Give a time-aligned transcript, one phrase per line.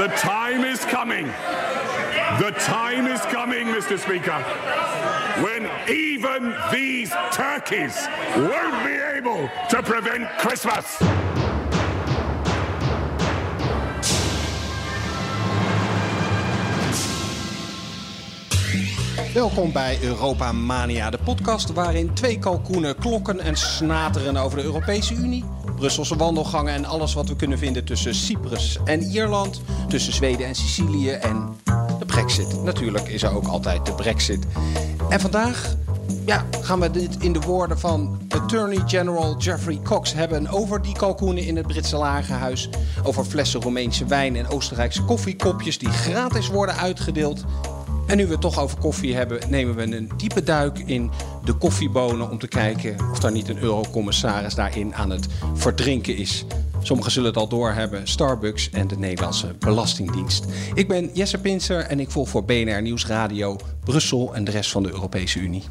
[0.00, 1.26] The time is coming.
[2.38, 3.98] The time is coming, Mr.
[3.98, 4.40] Speaker,
[5.42, 10.98] when even these turkeys won't be able to prevent Christmas.
[19.34, 25.14] Welkom bij Europa Mania, de podcast waarin twee kalkoenen klokken en snateren over de Europese
[25.14, 25.44] Unie,
[25.80, 30.54] Brusselse wandelgangen en alles wat we kunnen vinden tussen Cyprus en Ierland, tussen Zweden en
[30.54, 31.56] Sicilië en
[31.98, 32.62] de Brexit.
[32.62, 34.46] Natuurlijk is er ook altijd de Brexit.
[35.08, 35.76] En vandaag
[36.26, 40.94] ja, gaan we dit in de woorden van Attorney General Jeffrey Cox hebben over die
[40.94, 42.68] kalkoenen in het Britse lagerhuis,
[43.02, 47.44] over flessen Roemeense wijn en Oostenrijkse koffiekopjes die gratis worden uitgedeeld
[48.10, 51.10] en nu we het toch over koffie hebben, nemen we een diepe duik in
[51.44, 56.44] de koffiebonen om te kijken of daar niet een eurocommissaris daarin aan het verdrinken is.
[56.82, 60.44] Sommigen zullen het al doorhebben, Starbucks en de Nederlandse Belastingdienst.
[60.74, 64.82] Ik ben Jesse Pinser en ik volg voor BNR Nieuwsradio Brussel en de rest van
[64.82, 65.62] de Europese Unie.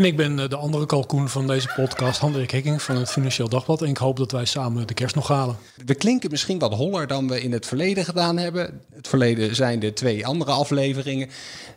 [0.00, 3.48] En ik ben eh, de andere kalkoen van deze podcast, Hendrik Hekking van het Financieel
[3.48, 3.82] Dagblad.
[3.82, 5.56] En ik hoop dat wij samen de kerst nog halen.
[5.86, 8.80] We klinken misschien wat holler dan we in het verleden gedaan hebben.
[8.92, 11.28] Het verleden zijn de twee andere afleveringen.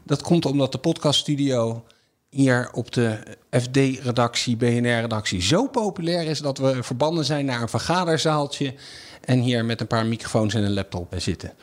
[0.04, 1.84] Dat komt omdat de podcaststudio
[2.30, 8.74] hier op de FD-redactie, BNR-redactie zo populair is dat we verbannen zijn naar een vergaderzaaltje
[9.22, 11.54] en hier met een paar microfoons en een laptop zitten.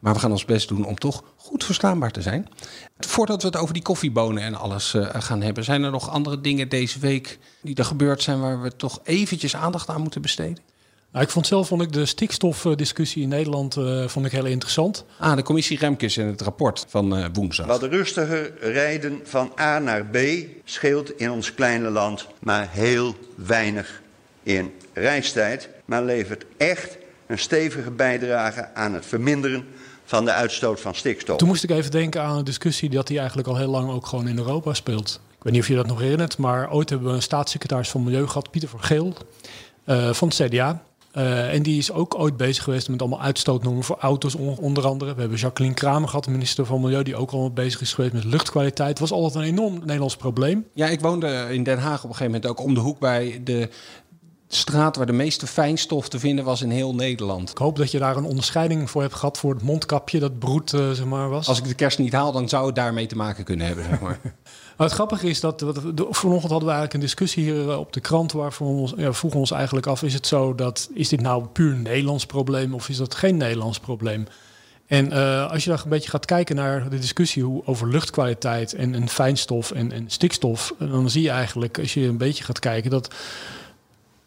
[0.00, 2.48] Maar we gaan ons best doen om toch goed verstaanbaar te zijn.
[2.98, 6.40] Voordat we het over die koffiebonen en alles uh, gaan hebben, zijn er nog andere
[6.40, 10.58] dingen deze week die er gebeurd zijn waar we toch eventjes aandacht aan moeten besteden?
[11.12, 15.04] Nou, ik vond zelf vond ik de stikstofdiscussie in Nederland uh, vond ik heel interessant.
[15.18, 17.66] Ah, de commissie Remkes in het rapport van uh, woensdag.
[17.66, 20.16] Wat rustiger rijden van A naar B
[20.64, 24.02] scheelt in ons kleine land maar heel weinig
[24.42, 29.64] in reistijd, maar levert echt een stevige bijdrage aan het verminderen
[30.10, 31.36] van de uitstoot van stikstof.
[31.36, 34.06] Toen moest ik even denken aan een discussie dat die eigenlijk al heel lang ook
[34.06, 35.20] gewoon in Europa speelt.
[35.36, 38.02] Ik weet niet of je dat nog herinnert, maar ooit hebben we een staatssecretaris van
[38.02, 39.14] Milieu gehad, Pieter van Geel,
[39.86, 40.82] uh, van het CDA.
[41.14, 45.14] Uh, en die is ook ooit bezig geweest met allemaal uitstootnormen voor auto's, onder andere.
[45.14, 48.24] We hebben Jacqueline Kramer gehad, minister van Milieu, die ook al bezig is geweest met
[48.24, 48.88] luchtkwaliteit.
[48.88, 50.66] Het was altijd een enorm Nederlands probleem.
[50.74, 53.40] Ja, ik woonde in Den Haag op een gegeven moment ook om de hoek bij
[53.44, 53.68] de
[54.52, 57.50] straat waar de meeste fijnstof te vinden was in heel Nederland.
[57.50, 60.72] Ik hoop dat je daar een onderscheiding voor hebt gehad voor het mondkapje dat broed
[60.72, 61.48] uh, zeg maar, was.
[61.48, 63.84] Als ik de kerst niet haal, dan zou het daarmee te maken kunnen hebben.
[63.84, 64.18] Zeg maar.
[64.76, 65.64] maar het grappige is dat
[66.10, 69.12] vanochtend hadden we eigenlijk een discussie hier eh, op de krant waarvan we ons, ja,
[69.12, 72.74] vroegen ons eigenlijk af: is het zo dat is dit nou puur een Nederlands probleem
[72.74, 74.26] of is dat geen Nederlands probleem?
[74.86, 78.74] En uh, als je dan een beetje gaat kijken naar de discussie hoe, over luchtkwaliteit
[78.74, 82.58] en, en fijnstof en, en stikstof, dan zie je eigenlijk, als je een beetje gaat
[82.58, 83.14] kijken, dat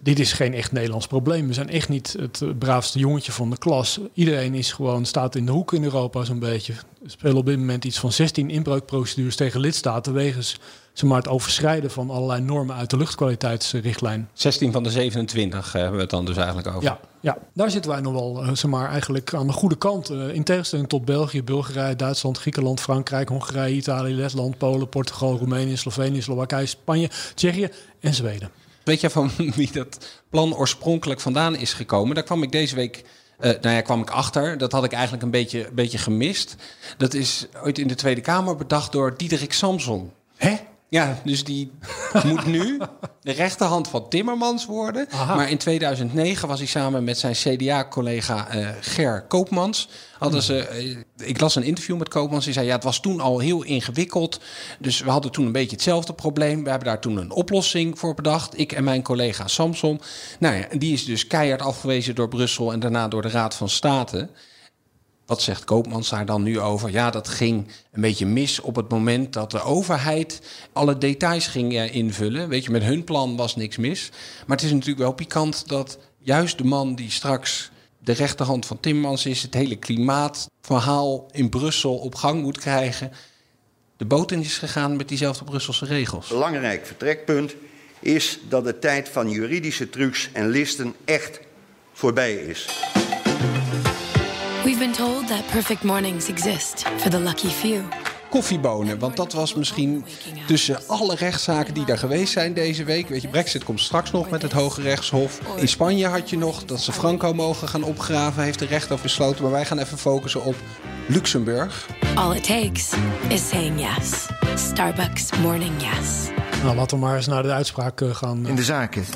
[0.03, 1.47] dit is geen echt Nederlands probleem.
[1.47, 3.99] We zijn echt niet het braafste jongetje van de klas.
[4.13, 6.73] Iedereen is gewoon, staat in de hoek in Europa zo'n beetje.
[7.03, 10.13] Er spelen op dit moment iets van 16 inbreukprocedures tegen lidstaten...
[10.13, 10.59] wegens
[10.93, 14.29] zeg maar, het overschrijden van allerlei normen uit de luchtkwaliteitsrichtlijn.
[14.33, 16.83] 16 van de 27 hebben we het dan dus eigenlijk over.
[16.83, 20.09] Ja, ja daar zitten wij nog wel zeg maar, eigenlijk aan de goede kant.
[20.09, 23.29] in tegenstelling tot België, Bulgarije, Duitsland, Griekenland, Frankrijk...
[23.29, 28.62] Hongarije, Italië, Letland, Polen, Portugal, Roemenië, Slovenië, Slowakije, Spanje, Tsjechië en Zweden.
[28.83, 32.15] Weet je van wie dat plan oorspronkelijk vandaan is gekomen?
[32.15, 33.03] Daar kwam ik deze week.
[33.39, 34.57] Uh, nou ja, kwam ik achter.
[34.57, 36.55] Dat had ik eigenlijk een beetje, beetje gemist.
[36.97, 40.11] Dat is ooit in de Tweede Kamer bedacht door Diederik Samson.
[40.35, 40.57] Hè?
[40.93, 41.71] Ja, dus die
[42.23, 42.79] moet nu
[43.21, 45.07] de rechterhand van Timmermans worden.
[45.11, 45.35] Aha.
[45.35, 49.89] Maar in 2009 was hij samen met zijn CDA-collega uh, Ger Koopmans.
[50.17, 50.83] Hadden ze,
[51.19, 52.45] uh, ik las een interview met Koopmans.
[52.45, 54.39] Die zei: Ja, het was toen al heel ingewikkeld.
[54.79, 56.63] Dus we hadden toen een beetje hetzelfde probleem.
[56.63, 58.59] We hebben daar toen een oplossing voor bedacht.
[58.59, 60.01] Ik en mijn collega Samson.
[60.39, 63.69] Nou ja, die is dus keihard afgewezen door Brussel en daarna door de Raad van
[63.69, 64.29] State.
[65.33, 66.91] Wat zegt Koopmans daar dan nu over?
[66.91, 70.41] Ja, dat ging een beetje mis op het moment dat de overheid
[70.73, 72.49] alle details ging uh, invullen.
[72.49, 74.09] Weet je, met hun plan was niks mis.
[74.47, 78.79] Maar het is natuurlijk wel pikant dat juist de man die straks de rechterhand van
[78.79, 83.11] Timmermans is, het hele klimaatverhaal in Brussel op gang moet krijgen,
[83.97, 86.27] de boot is gegaan met diezelfde Brusselse regels.
[86.27, 87.55] Belangrijk vertrekpunt
[87.99, 91.39] is dat de tijd van juridische trucs en listen echt
[91.93, 92.67] voorbij is.
[94.63, 97.81] We've been told that perfect mornings exist for the lucky few.
[98.29, 100.05] Koffiebonen, want dat was misschien
[100.47, 103.09] tussen alle rechtszaken die er geweest zijn deze week.
[103.09, 105.39] Weet je, Brexit komt straks nog met het Hoge Rechtshof.
[105.55, 109.43] In Spanje had je nog dat ze Franco mogen gaan opgraven, heeft de rechter besloten.
[109.43, 110.55] Maar wij gaan even focussen op
[111.07, 111.87] Luxemburg.
[112.15, 112.89] All it takes
[113.29, 114.27] is saying yes.
[114.55, 116.29] Starbucks morning yes.
[116.63, 118.47] Nou, laten we maar eens naar de uitspraak eh, gaan.
[118.47, 119.09] In de zaken T760-15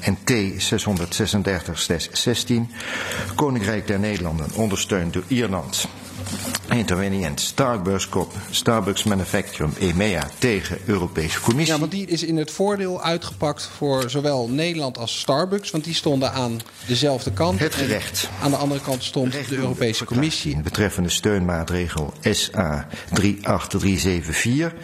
[0.00, 0.34] en T636-16,
[3.34, 5.88] Koninkrijk der Nederlanden, ondersteund door Ierland.
[6.70, 11.74] Intervenient Starbucks Corp, Starbucks Manufacturing EMEA tegen Europese Commissie.
[11.74, 15.70] Ja, want die is in het voordeel uitgepakt voor zowel Nederland als Starbucks.
[15.70, 17.58] Want die stonden aan dezelfde kant.
[17.58, 18.28] Het gerecht.
[18.38, 20.62] En aan de andere kant stond de Europese Commissie.
[20.62, 24.74] Betreffende steunmaatregel SA 38374,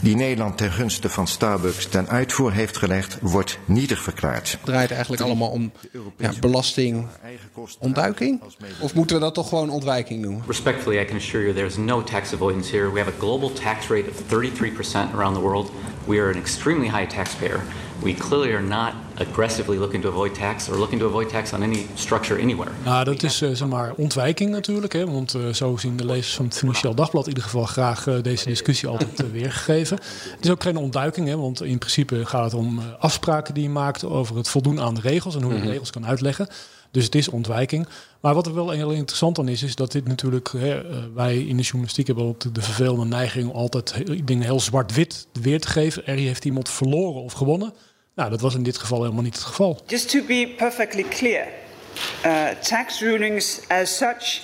[0.00, 4.50] die Nederland ten gunste van Starbucks ten uitvoer heeft gelegd, wordt nietig verklaard.
[4.50, 5.72] Het draait eigenlijk allemaal om
[6.18, 8.42] ja, belastingontduiking?
[8.80, 10.42] Of moeten we dat toch gewoon ontwijking noemen?
[10.46, 12.90] Respectfully, I can assure you there's no tax avoidance here.
[12.90, 15.70] We have a global tax rate of 33% around the world.
[16.06, 17.60] We are an extremely high taxpayer.
[18.02, 21.62] We clearly are not aggressively looking to avoid tax or looking to avoid tax on
[21.62, 22.70] any structure anywhere.
[22.84, 24.92] Nou, dat is uh, zeg maar ontwijking natuurlijk.
[24.92, 28.06] Hè, want uh, zo zien de lezers van het Financieel Dagblad in ieder geval graag
[28.06, 29.96] uh, deze discussie altijd weergegeven.
[30.36, 33.68] Het is ook geen ontduiking, hè, want in principe gaat het om afspraken die je
[33.68, 36.48] maakt over het voldoen aan de regels en hoe je de regels kan uitleggen.
[36.90, 37.88] Dus het is ontwijking.
[38.20, 40.82] Maar wat er wel heel interessant aan is, is dat dit natuurlijk, hè,
[41.12, 43.94] wij in de journalistiek hebben de vervelende neiging om altijd
[44.26, 46.06] dingen heel zwart-wit weer te geven.
[46.06, 47.72] Er heeft iemand verloren of gewonnen.
[48.14, 49.80] Nou, dat was in dit geval helemaal niet het geval.
[49.86, 51.46] Just to be perfectly clear,
[52.26, 54.42] uh, tax rulings as such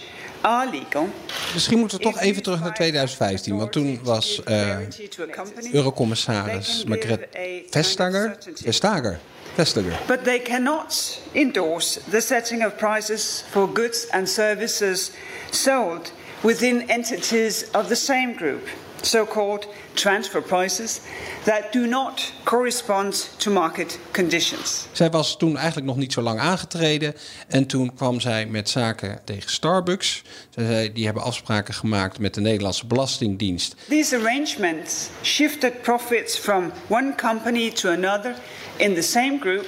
[0.70, 1.08] legal.
[1.54, 4.76] Misschien moeten we toch even terug naar 2015, want toen was uh,
[5.72, 7.28] Eurocommissaris Margret
[7.70, 9.18] Vestager, Vestager
[9.54, 9.98] Vestager.
[10.06, 15.10] But they cannot endorse the setting of prices for goods and services
[15.50, 18.68] sold within entities of the same group,
[19.00, 21.00] so-called transfer prices
[21.44, 24.86] that do not correspond to market conditions.
[24.92, 27.14] Zij was toen eigenlijk nog niet zo lang aangetreden
[27.48, 30.22] en toen kwam zij met zaken tegen Starbucks.
[30.50, 33.74] Zij zei, die hebben afspraken gemaakt met de Nederlandse Belastingdienst.
[33.88, 38.34] These arrangements shifted profits from one company to another
[38.76, 39.66] in the same group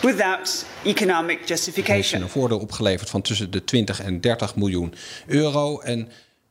[0.00, 2.22] without economic Heeft justification.
[2.22, 4.94] een voordeel opgeleverd van tussen de 20 en 30 miljoen
[5.26, 5.80] euro.
[5.80, 6.08] En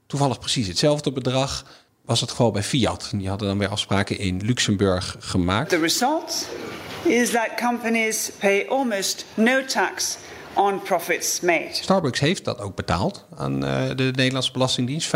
[0.08, 1.66] toevallig precies hetzelfde bedrag
[2.06, 3.12] was het geval bij Fiat.
[3.16, 5.70] Die hadden dan weer afspraken in Luxemburg gemaakt.
[5.70, 6.48] The result
[7.04, 10.18] is that companies pay almost no tax
[10.54, 11.70] on profits made.
[11.72, 15.08] Starbucks heeft dat ook betaald aan eh, de Nederlandse Belastingdienst.
[15.08, 15.12] 25,7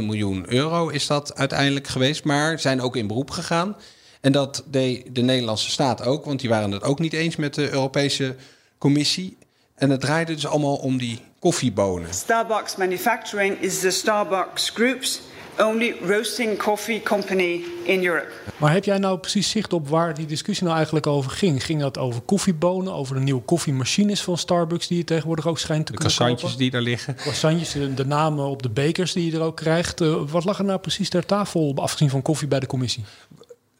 [0.00, 2.24] miljoen euro is dat uiteindelijk geweest.
[2.24, 3.76] Maar zijn ook in beroep gegaan.
[4.20, 7.54] En dat deed de Nederlandse staat ook, want die waren het ook niet eens met
[7.54, 8.36] de Europese
[8.78, 9.36] Commissie.
[9.74, 12.14] En het draaide dus allemaal om die koffiebonen.
[12.14, 15.20] Starbucks Manufacturing is the Starbucks Group's
[15.58, 18.28] only roasting coffee company in Europe.
[18.56, 21.64] Maar heb jij nou precies zicht op waar die discussie nou eigenlijk over ging?
[21.64, 25.86] Ging dat over koffiebonen, over de nieuwe koffiemachines van Starbucks die je tegenwoordig ook schijnt
[25.86, 26.58] te De kunnen cassantjes kopen?
[26.58, 27.14] die daar liggen.
[27.14, 30.00] Croissantjes, de, de namen op de bekers die je er ook krijgt.
[30.00, 33.04] Eh, wat lag er nou precies ter tafel, afgezien van koffie bij de commissie?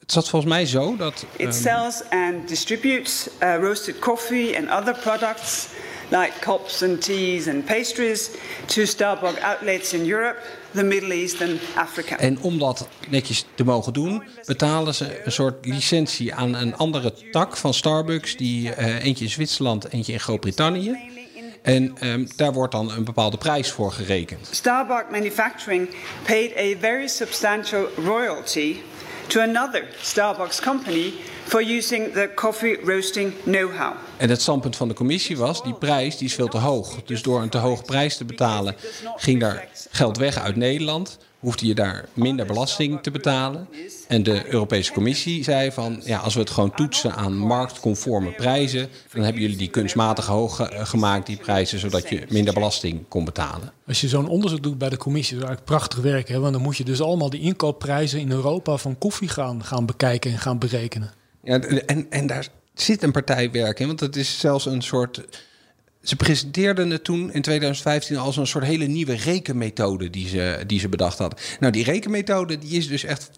[0.01, 1.27] Het zat volgens mij zo dat.
[1.37, 5.67] It ehm, sells and distributes uh, roasted coffee and other products
[6.11, 8.31] like cups and teas and pastries
[8.67, 10.39] to Starbucks outlets in Europe,
[10.75, 12.19] the Middle East and Africa.
[12.19, 17.13] En om dat netjes te mogen doen, betalen ze een soort licentie aan een andere
[17.31, 18.37] tak van Starbucks.
[18.37, 21.13] Die eh, eentje in Zwitserland, eentje in Groot-Brittannië.
[21.63, 24.49] En ehm, daar wordt dan een bepaalde prijs voor gerekend.
[24.51, 25.89] Starbucks Manufacturing
[26.27, 28.77] paid a very substantial royalty
[29.27, 31.13] to another Starbucks company
[31.45, 33.93] for using the coffee roasting know-how.
[34.17, 37.03] En het standpunt van de commissie was, die prijs die is veel te hoog.
[37.05, 38.77] Dus door een te hoge prijs te betalen,
[39.17, 41.19] ging daar geld weg uit Nederland.
[41.45, 43.69] Hoefde je daar minder belasting te betalen.
[44.09, 48.89] En de Europese Commissie zei van, ja, als we het gewoon toetsen aan marktconforme prijzen,
[49.13, 53.25] dan hebben jullie die kunstmatig hoog eh, gemaakt, die prijzen, zodat je minder belasting kon
[53.25, 53.73] betalen.
[53.87, 56.29] Als je zo'n onderzoek doet bij de commissie, dat is eigenlijk prachtig werk.
[56.29, 56.39] Hè?
[56.41, 60.31] Want dan moet je dus allemaal die inkoopprijzen in Europa van koffie gaan, gaan bekijken
[60.31, 61.13] en gaan berekenen.
[61.43, 65.23] Ja, en, en daar zit een partij werk in, want het is zelfs een soort.
[66.05, 70.81] Ze presenteerden het toen in 2015 als een soort hele nieuwe rekenmethode die ze, die
[70.81, 71.39] ze bedacht hadden.
[71.61, 73.31] Nou, die rekenmethode die is dus echt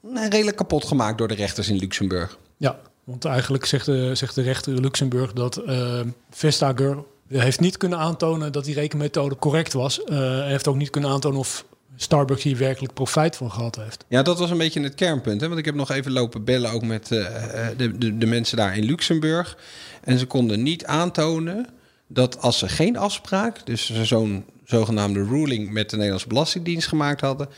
[0.00, 2.38] nou, redelijk kapot gemaakt door de rechters in Luxemburg.
[2.56, 7.76] Ja, want eigenlijk zegt de, zegt de rechter in Luxemburg dat eh Vestager heeft niet
[7.76, 10.04] kunnen aantonen dat die rekenmethode correct was.
[10.04, 11.64] Eh, Hij heeft ook niet kunnen aantonen of
[11.96, 14.04] Starbucks hier werkelijk profijt van gehad heeft.
[14.08, 15.40] Ja, dat was een beetje het kernpunt.
[15.40, 15.46] Hè?
[15.46, 18.56] Want ik heb nog even lopen bellen ook met eh, eh, de, de, de mensen
[18.56, 19.58] daar in Luxemburg.
[20.02, 21.66] En ze konden niet aantonen
[22.06, 27.48] dat als ze geen afspraak, dus zo'n zogenaamde ruling met de Nederlandse Belastingdienst gemaakt hadden,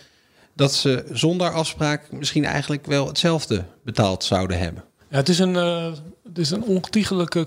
[0.55, 4.85] dat ze zonder afspraak misschien eigenlijk wel hetzelfde betaald zouden hebben.
[5.09, 5.93] Ja, het is een, eh,
[6.25, 6.85] het is een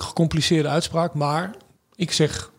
[0.02, 1.56] gecompliceerde uitspraak, maar
[1.96, 2.52] ik zeg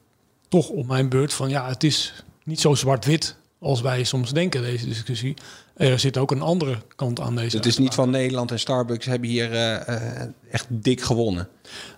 [0.48, 4.62] toch op mijn beurt van ja, het is niet zo zwart-wit als wij soms denken,
[4.62, 5.34] deze discussie.
[5.76, 7.56] Er zit ook een andere kant aan deze.
[7.56, 11.48] Het is niet van Nederland en Starbucks hebben hier uh, echt dik gewonnen.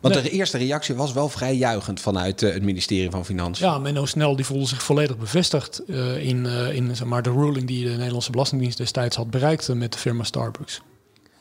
[0.00, 3.66] Want de eerste reactie was wel vrij juichend vanuit uh, het ministerie van Financiën.
[3.66, 5.82] Ja, Menno Snel die voelde zich volledig bevestigd
[6.18, 9.98] in, in zeg maar, de ruling die de Nederlandse Belastingdienst destijds had bereikt met de
[9.98, 10.80] firma Starbucks.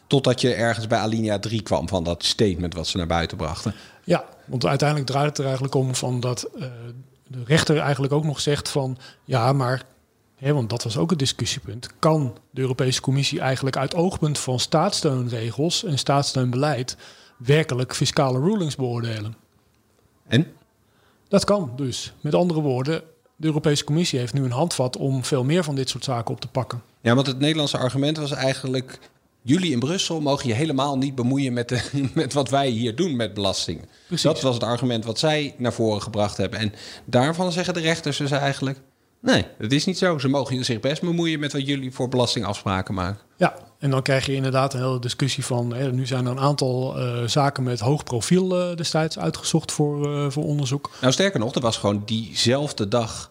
[0.08, 3.74] Totdat je ergens bij Alinea 3 kwam van dat statement wat ze naar buiten brachten.
[4.04, 6.48] Ja, want uiteindelijk draait het er eigenlijk om van dat
[7.28, 9.84] de rechter eigenlijk ook nog zegt van ja, maar
[10.52, 11.88] want dat was ook een discussiepunt.
[12.00, 16.98] Kan de Europese Commissie eigenlijk uit oogpunt van staatssteunregels en staatssteunbeleid
[17.38, 19.36] werkelijk fiscale rulings beoordelen?
[20.28, 20.48] En?
[21.28, 22.14] Dat kan dus.
[22.22, 23.04] Met andere woorden,
[23.36, 26.42] de Europese Commissie heeft nu een handvat om veel meer van dit soort zaken op
[26.42, 26.82] te pakken.
[27.02, 29.00] Ja, want het Nederlandse argument was eigenlijk.
[29.42, 31.82] Jullie in Brussel mogen je helemaal niet bemoeien met, de,
[32.14, 33.86] met wat wij hier doen met belastingen.
[34.22, 36.60] Dat was het argument wat zij naar voren gebracht hebben.
[36.60, 36.74] En
[37.06, 38.80] daarvan zeggen de rechters dus eigenlijk...
[39.24, 40.18] Nee, dat is niet zo.
[40.18, 43.22] Ze mogen zich best bemoeien met wat jullie voor belastingafspraken maken.
[43.38, 45.74] Ja, en dan krijg je inderdaad een hele discussie van...
[45.74, 50.08] Hè, nu zijn er een aantal uh, zaken met hoog profiel uh, destijds uitgezocht voor,
[50.08, 50.92] uh, voor onderzoek.
[51.02, 53.30] Nou, sterker nog, er was gewoon diezelfde dag...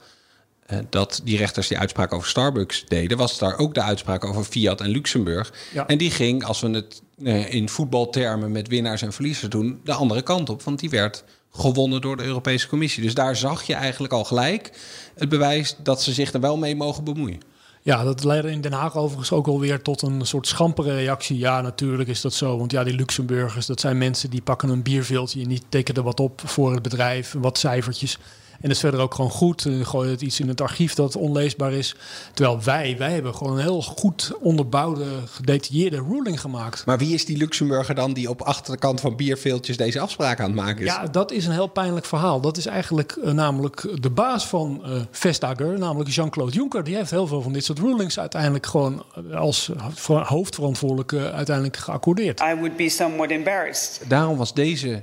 [0.90, 3.18] dat die rechters die uitspraak over Starbucks deden...
[3.18, 5.52] was daar ook de uitspraak over Fiat en Luxemburg.
[5.72, 5.86] Ja.
[5.86, 7.02] En die ging, als we het
[7.50, 9.80] in voetbaltermen met winnaars en verliezers doen...
[9.84, 13.02] de andere kant op, want die werd gewonnen door de Europese Commissie.
[13.02, 14.70] Dus daar zag je eigenlijk al gelijk
[15.14, 17.40] het bewijs dat ze zich er wel mee mogen bemoeien.
[17.84, 21.38] Ja, dat leidde in Den Haag overigens ook alweer tot een soort schampere reactie.
[21.38, 22.58] Ja, natuurlijk is dat zo.
[22.58, 26.20] Want ja, die Luxemburgers, dat zijn mensen die pakken een bierveeltje en die tekenen wat
[26.20, 28.18] op voor het bedrijf, wat cijfertjes.
[28.62, 29.64] En dat is verder ook gewoon goed.
[29.64, 31.94] Uh, gooi het iets in het archief dat onleesbaar is.
[32.34, 36.86] Terwijl wij, wij hebben gewoon een heel goed onderbouwde, gedetailleerde ruling gemaakt.
[36.86, 40.54] Maar wie is die Luxemburger dan die op achterkant van bierveeltjes deze afspraak aan het
[40.54, 40.92] maken is?
[40.92, 42.40] Ja, dat is een heel pijnlijk verhaal.
[42.40, 46.84] Dat is eigenlijk uh, namelijk de baas van uh, Vestager, namelijk Jean-Claude Juncker.
[46.84, 49.04] Die heeft heel veel van dit soort rulings uiteindelijk gewoon
[49.34, 49.70] als
[50.06, 52.40] hoofdverantwoordelijke uiteindelijk geaccordeerd.
[52.40, 54.00] I would be somewhat embarrassed.
[54.08, 55.02] Daarom was deze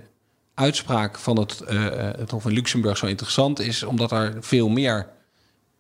[0.60, 1.88] uitspraak van het, uh,
[2.18, 5.08] het Hof in Luxemburg zo interessant is, omdat er veel meer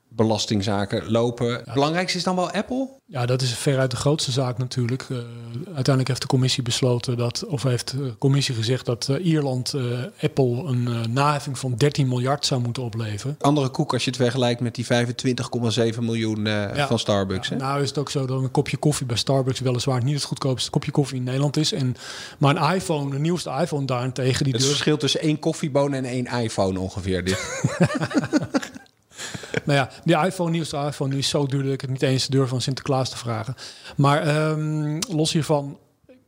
[0.09, 1.53] belastingzaken lopen.
[1.53, 2.87] Het belangrijkste is dan wel Apple?
[3.05, 5.07] Ja, dat is veruit de grootste zaak natuurlijk.
[5.09, 5.17] Uh,
[5.65, 9.99] uiteindelijk heeft de commissie besloten dat, of heeft de commissie gezegd dat uh, Ierland uh,
[10.21, 13.35] Apple een naheffing van 13 miljard zou moeten opleveren.
[13.39, 16.87] Andere koek als je het vergelijkt met die 25,7 miljoen ja.
[16.87, 17.47] van Starbucks.
[17.47, 20.23] Ja, nou is het ook zo dat een kopje koffie bij Starbucks weliswaar niet het
[20.23, 21.71] goedkoopste kopje koffie in Nederland is.
[21.73, 21.95] En,
[22.37, 24.43] maar een iPhone, de nieuwste iPhone daarentegen...
[24.43, 24.67] Die het durft...
[24.67, 27.23] verschil tussen één koffieboon en één iPhone ongeveer.
[27.23, 27.37] Dit.
[29.65, 32.27] nou ja, die iPhone, nieuwste iPhone, nu is zo duur dat ik het niet eens
[32.27, 33.55] durf van Sinterklaas te vragen.
[33.95, 35.77] Maar um, los hiervan,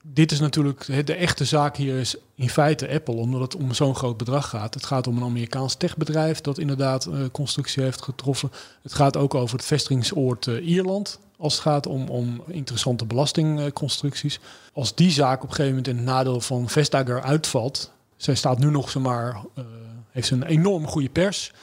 [0.04, 3.96] dit is natuurlijk de echte zaak hier is in feite Apple, omdat het om zo'n
[3.96, 4.74] groot bedrag gaat.
[4.74, 8.52] Het gaat om een Amerikaans techbedrijf dat inderdaad uh, constructie heeft getroffen.
[8.82, 11.20] Het gaat ook over het vestigingsoord uh, Ierland.
[11.38, 14.40] Als het gaat om, om interessante belastingconstructies.
[14.74, 17.92] Als die zaak op een gegeven moment in het nadeel van Vestager uitvalt.
[18.18, 19.66] Zij staat nu nog zomaar, uh,
[20.12, 21.54] heeft een enorm goede pers.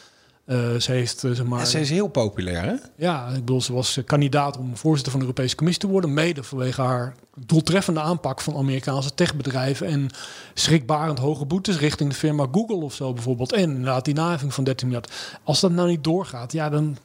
[0.51, 2.75] Uh, ze, heeft, zeg maar, en ze is heel populair, hè?
[2.97, 6.15] Ja, ik bedoel, ze was kandidaat om voorzitter van de Europese Commissie te worden.
[6.15, 7.15] Mede vanwege haar
[7.47, 9.87] doeltreffende aanpak van Amerikaanse techbedrijven.
[9.87, 10.11] En
[10.55, 13.53] schrikbarend hoge boetes richting de firma Google of zo bijvoorbeeld.
[13.53, 15.13] En inderdaad die naheffing van 13 miljard.
[15.43, 16.97] Als dat nou niet doorgaat, ja, dan...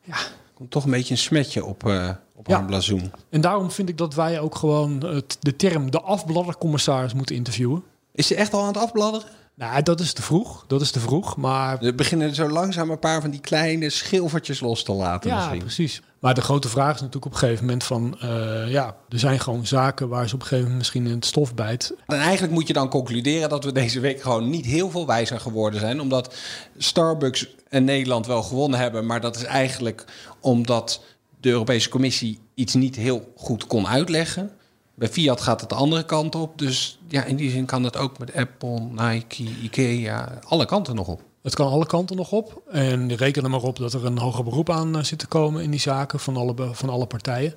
[0.00, 0.16] Ja.
[0.54, 2.56] Komt toch een beetje een smetje op, uh, op ja.
[2.56, 3.12] haar blazoen.
[3.30, 7.84] En daarom vind ik dat wij ook gewoon het, de term de afbladdercommissaris moeten interviewen.
[8.12, 9.28] Is ze echt al aan het afbladderen?
[9.62, 10.64] Nou, dat is te vroeg.
[10.66, 11.36] Dat is te vroeg.
[11.36, 15.30] Maar we beginnen zo langzaam een paar van die kleine schilfertjes los te laten.
[15.30, 15.58] Ja, misschien.
[15.58, 16.02] precies.
[16.18, 18.18] Maar de grote vraag is natuurlijk op een gegeven moment van...
[18.24, 21.26] Uh, ja, er zijn gewoon zaken waar ze op een gegeven moment misschien in het
[21.26, 21.94] stof bijt.
[22.06, 25.40] En eigenlijk moet je dan concluderen dat we deze week gewoon niet heel veel wijzer
[25.40, 26.00] geworden zijn.
[26.00, 26.34] Omdat
[26.78, 29.06] Starbucks en Nederland wel gewonnen hebben.
[29.06, 30.04] Maar dat is eigenlijk
[30.40, 31.02] omdat
[31.40, 34.50] de Europese Commissie iets niet heel goed kon uitleggen.
[34.94, 36.58] Bij Fiat gaat het de andere kant op.
[36.58, 41.08] Dus ja, in die zin kan het ook met Apple, Nike, Ikea, alle kanten nog
[41.08, 41.22] op.
[41.42, 42.62] Het kan alle kanten nog op.
[42.70, 45.62] En reken er maar op dat er een hoger beroep aan uh, zit te komen
[45.62, 47.54] in die zaken van alle, van alle partijen.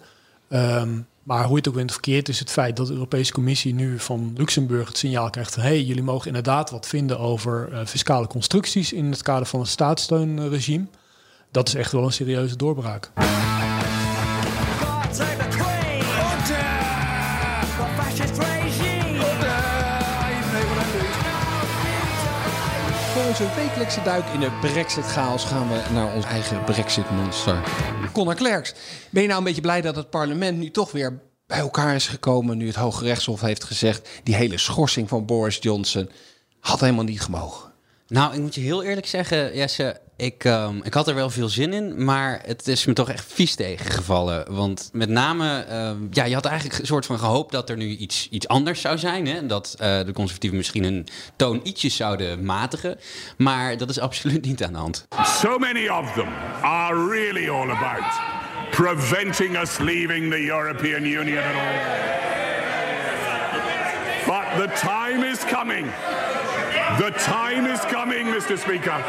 [0.50, 3.74] Um, maar hoe je het ook bent verkeerd is het feit dat de Europese Commissie
[3.74, 7.70] nu van Luxemburg het signaal krijgt van hé, hey, jullie mogen inderdaad wat vinden over
[7.72, 10.86] uh, fiscale constructies in het kader van het staatssteunregime.
[11.52, 13.12] Dat is echt wel een serieuze doorbraak.
[23.42, 27.64] Onze wekelijkse duik in de Brexit-chaos gaan we naar ons eigen Brexit-monster.
[28.14, 28.74] Connor Klerks,
[29.10, 32.08] ben je nou een beetje blij dat het parlement nu toch weer bij elkaar is
[32.08, 32.58] gekomen...
[32.58, 34.10] nu het Hoge Rechtshof heeft gezegd...
[34.24, 36.10] die hele schorsing van Boris Johnson
[36.60, 37.75] had helemaal niet gemogen?
[38.08, 41.50] Nou, ik moet je heel eerlijk zeggen, Jesse, ik, ehm, ik had er wel veel
[41.50, 44.54] zin in, maar het is me toch echt vies tegengevallen.
[44.56, 47.88] Want met name, ehm, ja, je had eigenlijk een soort van gehoopt dat er nu
[47.88, 49.28] iets, iets anders zou zijn.
[49.28, 49.46] Hè?
[49.46, 52.98] Dat eh, de conservatieven misschien een toon ietsjes zouden matigen.
[53.38, 55.08] Maar dat is absoluut niet aan de hand.
[55.24, 56.30] So many of them
[56.62, 58.04] are really all about
[58.72, 62.04] preventing us leaving the European Union at all.
[64.26, 65.88] But the time is coming.
[66.98, 68.58] The time is coming, Mr.
[68.58, 69.04] Speaker,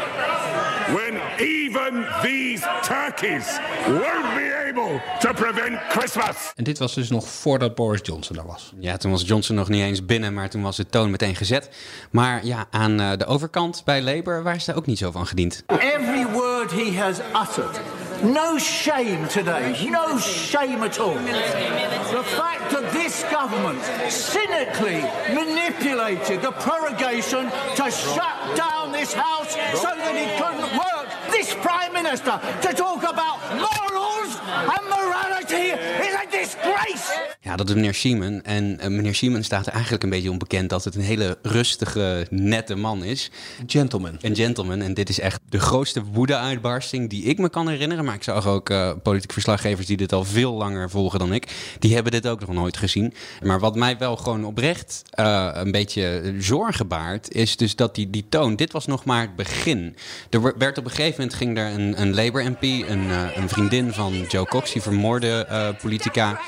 [0.93, 6.51] when even these turkeys won't be able to prevent Christmas.
[6.55, 8.73] En dit was dus nog voordat Boris Johnson er was.
[8.79, 11.69] Ja, toen was Johnson nog niet eens binnen, maar toen was de toon meteen gezet.
[12.11, 15.63] Maar ja, aan eh, de overkant bij Labour waren ze ook niet zo van gediend.
[15.67, 17.79] Every word he has uttered.
[18.23, 19.87] No shame today.
[19.89, 21.13] No shame at all.
[21.13, 23.81] The fact that this government
[24.11, 25.01] cynically
[25.33, 31.31] manipulated the prorogation to shut down this House so that it couldn't work.
[31.31, 37.35] This Prime Minister to talk about morals and morality is a disgrace.
[37.41, 38.43] Ja, dat is meneer Schiemen.
[38.43, 42.27] En eh, meneer Schiemen staat er eigenlijk een beetje onbekend dat het een hele rustige,
[42.29, 43.31] nette man is.
[43.67, 44.17] Gentleman.
[44.21, 44.81] Een gentleman.
[44.81, 48.05] En dit is echt de grootste woede-uitbarsting die ik me kan herinneren.
[48.05, 51.75] Maar ik zag ook uh, politieke verslaggevers die dit al veel langer volgen dan ik.
[51.79, 53.13] Die hebben dit ook nog nooit gezien.
[53.43, 58.09] Maar wat mij wel gewoon oprecht uh, een beetje zorgen baart, is dus dat die,
[58.09, 59.95] die toon, dit was nog maar het begin.
[60.29, 63.93] Er werd op een gegeven moment ging er een, een Labour-MP, een, uh, een vriendin
[63.93, 65.36] van Joe Cox, die vermoorde
[65.81, 66.39] politica,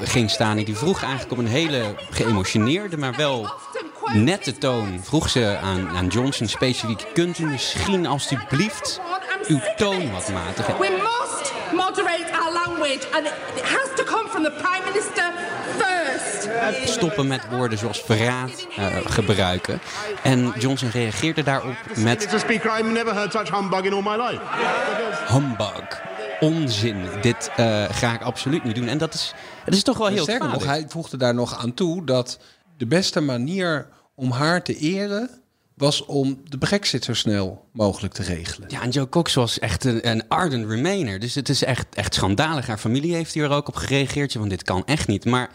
[0.00, 0.58] ging staan.
[0.58, 3.48] En die vroeg eigenlijk op een hele geëmotioneerde, maar wel
[4.12, 9.00] nette toon, vroeg ze aan, aan Johnson specifiek, kunt u misschien alstublieft
[9.46, 10.78] uw toon wat matigen?
[10.78, 13.26] We must moderate our language and
[13.56, 15.32] it has to come from the prime minister
[15.78, 16.90] first.
[16.90, 19.80] Stoppen met woorden zoals verraad uh, gebruiken.
[20.22, 22.32] En Johnson reageerde daarop met...
[22.32, 22.38] Mr.
[22.38, 23.50] Speaker, I've never heard such
[25.28, 26.09] humbug
[26.40, 27.06] Onzin.
[27.20, 28.88] Dit uh, ga ik absoluut niet doen.
[28.88, 31.74] En dat is, het is toch wel heel Sterker nog, hij voegde daar nog aan
[31.74, 32.38] toe dat
[32.76, 35.39] de beste manier om haar te eren
[35.80, 38.68] was om de brexit zo snel mogelijk te regelen.
[38.70, 41.18] Ja, en Joe Cox was echt een, ardent remainer.
[41.18, 42.66] Dus het is echt, echt schandalig.
[42.66, 44.34] Haar familie heeft hier ook op gereageerd.
[44.34, 45.24] Want dit kan echt niet.
[45.24, 45.50] Maar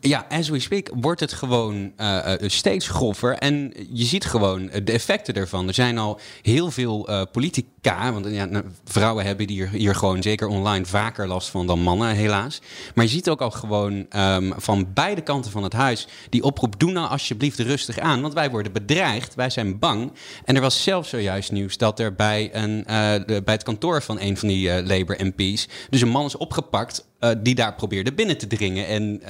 [0.00, 3.34] ja, as we speak wordt het gewoon uh, steeds groffer.
[3.34, 5.68] En je ziet gewoon de effecten ervan.
[5.68, 8.12] Er zijn al heel veel uh, politica.
[8.12, 12.08] Want ja, nou, vrouwen hebben hier, hier gewoon zeker online vaker last van dan mannen,
[12.08, 12.60] helaas.
[12.94, 16.78] Maar je ziet ook al gewoon um, van beide kanten van het huis die oproep:
[16.78, 18.20] doe nou alsjeblieft rustig aan.
[18.20, 19.34] Want wij worden bedreigd.
[19.34, 20.12] Wij zijn bang.
[20.44, 24.02] En er was zelfs zojuist nieuws dat er bij, een, uh, de, bij het kantoor
[24.02, 27.74] van een van die uh, Labour MP's dus een man is opgepakt uh, die daar
[27.74, 29.22] probeerde binnen te dringen en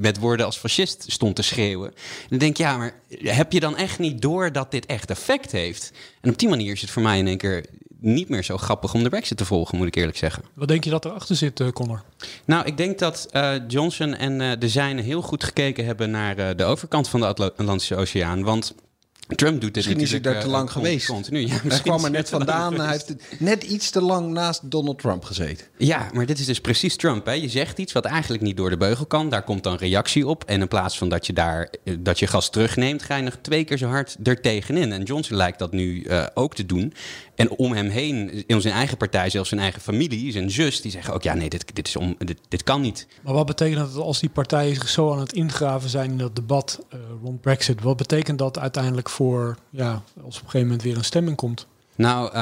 [0.00, 1.88] met woorden als fascist stond te schreeuwen.
[1.88, 5.10] En dan denk ik, ja, maar heb je dan echt niet door dat dit echt
[5.10, 5.92] effect heeft?
[6.20, 7.64] En op die manier is het voor mij in één keer
[8.00, 10.42] niet meer zo grappig om de Brexit te volgen, moet ik eerlijk zeggen.
[10.54, 12.02] Wat denk je dat erachter zit, Connor?
[12.44, 16.56] Nou, ik denk dat uh, Johnson en uh, de zijnen heel goed gekeken hebben naar
[16.56, 18.42] de overkant van de Atlantische Oceaan.
[18.42, 18.74] Want
[19.36, 21.06] Trump doet dit misschien is hij daar te lang geweest.
[21.06, 21.46] Continu.
[21.46, 22.80] Ja, hij kwam er net vandaan.
[22.80, 25.66] Hij heeft net iets te lang naast Donald Trump gezeten.
[25.76, 27.26] Ja, maar dit is dus precies Trump.
[27.26, 27.32] Hè.
[27.32, 29.28] Je zegt iets wat eigenlijk niet door de beugel kan.
[29.28, 30.44] Daar komt dan reactie op.
[30.44, 33.64] En in plaats van dat je daar dat je gas terugneemt, ga je nog twee
[33.64, 34.92] keer zo hard er tegenin.
[34.92, 36.92] En Johnson lijkt dat nu uh, ook te doen.
[37.34, 40.90] En om hem heen, in zijn eigen partij, zelfs zijn eigen familie, zijn zus, die
[40.90, 43.06] zeggen ook: ja, nee, dit, dit, is om, dit, dit kan niet.
[43.22, 46.36] Maar wat betekent dat als die partijen zich zo aan het ingraven zijn in dat
[46.36, 47.82] debat uh, rond Brexit?
[47.82, 49.17] Wat betekent dat uiteindelijk voor,
[49.70, 51.66] ja, als op een gegeven moment weer een stemming komt?
[51.98, 52.32] Nou, uh,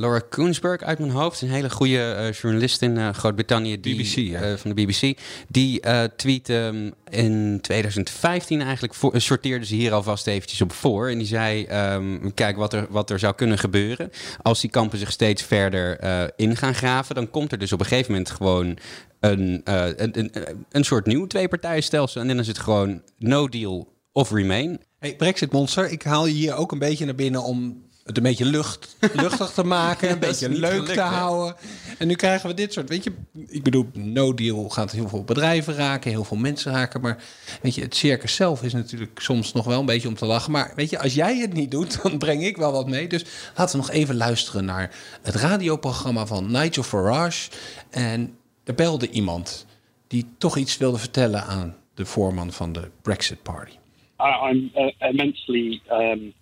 [0.00, 4.56] Laura Koensberg uit mijn hoofd, een hele goede uh, journalist in uh, Groot-Brittannië, BBC, ja.
[4.56, 5.80] van de BBC, die
[6.16, 11.08] tweette um, in 2015 eigenlijk, voor, sorteerde ze hier alvast eventjes op voor.
[11.08, 14.10] En die zei, um, kijk wat er, wat er zou kunnen gebeuren.
[14.42, 15.98] Als die kampen zich steeds verder
[16.36, 18.78] in gaan graven, dan komt er dus op een gegeven moment gewoon
[19.20, 20.32] een, een, een,
[20.70, 22.20] een soort nieuw twee-partijenstelsel.
[22.20, 24.80] En dan is het gewoon no deal of remain.
[24.98, 28.22] Hey, Brexit monster, ik haal je hier ook een beetje naar binnen om het een
[28.22, 31.56] beetje lucht, luchtig te maken, een beetje leuk gelukt, te houden.
[31.98, 33.12] En nu krijgen we dit soort, weet je,
[33.46, 37.00] ik bedoel, no deal gaat heel veel bedrijven raken, heel veel mensen raken.
[37.00, 37.22] Maar
[37.62, 40.52] weet je, het circus zelf is natuurlijk soms nog wel een beetje om te lachen.
[40.52, 43.08] Maar weet je, als jij het niet doet, dan breng ik wel wat mee.
[43.08, 43.24] Dus
[43.56, 47.50] laten we nog even luisteren naar het radioprogramma van Nigel Farage.
[47.90, 49.66] En er belde iemand
[50.06, 53.76] die toch iets wilde vertellen aan de voorman van de Brexit Party.
[54.20, 56.34] I'm uh, immensely um,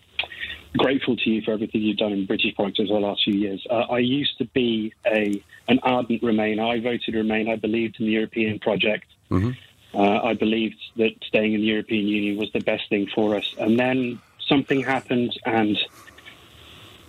[0.77, 3.67] grateful to you for everything you've done in British politics over the last few years.
[3.69, 6.69] Uh, I used to be a an ardent Remainer.
[6.69, 7.49] I voted Remain.
[7.49, 9.07] I believed in the European project.
[9.31, 9.51] Mm-hmm.
[9.95, 13.55] Uh, I believed that staying in the European Union was the best thing for us.
[13.59, 15.79] And then something happened, and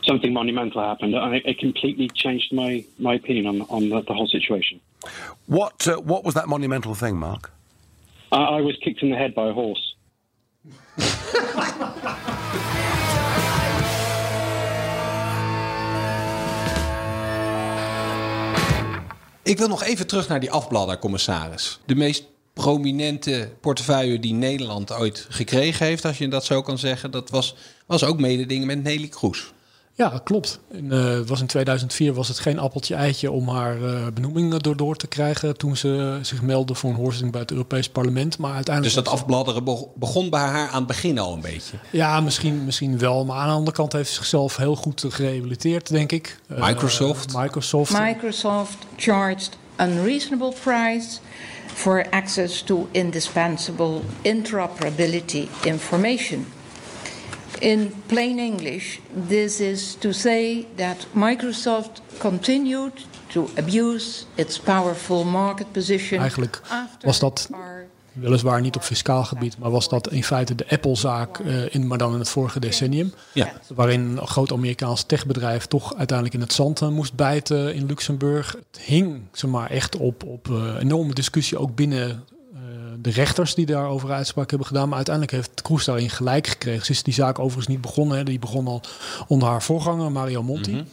[0.06, 4.14] something monumental happened, and it, it completely changed my, my opinion on, on the, the
[4.14, 4.80] whole situation.
[5.48, 7.52] What uh, what was that monumental thing, Mark?
[8.32, 9.93] I, I was kicked in the head by a horse.
[19.44, 21.80] Ik wil nog even terug naar die afbladdercommissaris.
[21.86, 22.24] De meest
[22.54, 27.12] prominente portefeuille die Nederland ooit gekregen heeft, als je dat zo kan zeggen.
[27.12, 29.54] Dat was, was ook mededingen met Nelly Kroes.
[29.96, 30.60] Ja, klopt.
[30.72, 34.78] In, uh, was in 2004 was het geen appeltje eitje om haar uh, benoeming door,
[34.78, 38.38] door te krijgen toen ze zich meldde voor een hoorzitting bij het Europees Parlement.
[38.38, 39.64] Maar uiteindelijk dus dat afbladderen
[39.96, 41.78] begon bij haar aan het begin al een beetje?
[41.90, 43.26] Ja, misschien, misschien wel.
[43.26, 46.40] Maar aan de andere kant heeft ze zichzelf heel goed gerehabiliteerd, denk ik.
[46.48, 47.34] Microsoft?
[47.34, 48.00] Uh, Microsoft.
[48.00, 51.20] Microsoft charged unreasonable price
[51.74, 56.46] for access to indispensable interoperability information.
[57.60, 65.72] In plain English, this is to say that Microsoft continued to abuse its powerful market
[65.72, 66.20] position.
[66.20, 66.62] Eigenlijk
[67.02, 67.50] was dat
[68.14, 71.98] weliswaar niet op fiscaal gebied, maar was dat in feite de Apple-zaak, uh, in, maar
[71.98, 73.14] dan in het vorige decennium.
[73.34, 73.52] Ja.
[73.76, 78.56] Waarin een groot Amerikaans techbedrijf toch uiteindelijk in het zand uh, moest bijten in Luxemburg.
[78.72, 82.24] Het hing zeg maar, echt op, op uh, enorme discussie ook binnen
[83.04, 84.88] de rechters die daarover uitspraak hebben gedaan.
[84.88, 86.86] Maar uiteindelijk heeft Kroes daarin gelijk gekregen.
[86.86, 88.18] Ze is die zaak overigens niet begonnen.
[88.18, 88.24] Hè.
[88.24, 88.82] Die begon al
[89.28, 90.72] onder haar voorganger, Mario Monti.
[90.72, 90.84] Mhm.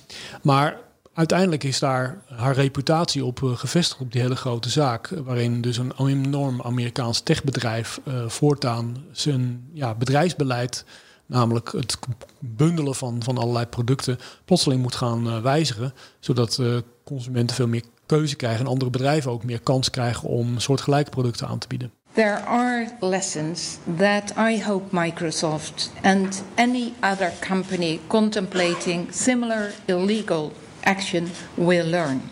[0.42, 0.76] Maar
[1.14, 5.08] uiteindelijk is daar haar reputatie op uh, gevestigd op die hele grote zaak.
[5.08, 10.84] Waarin dus een enorm Amerikaans techbedrijf uh, voortaan zijn ja, bedrijfsbeleid,
[11.26, 11.98] namelijk het
[12.38, 15.94] bundelen van, van allerlei producten, plotseling moet gaan uh, wijzigen.
[16.20, 16.62] Zodat
[17.04, 21.46] consumenten veel meer keuze krijgen en andere bedrijven ook meer kans krijgen om soortgelijke producten
[21.46, 21.92] aan te bieden.
[22.20, 30.52] There are lessons that I hope Microsoft and any other company contemplating similar illegal
[30.84, 32.28] action will learn.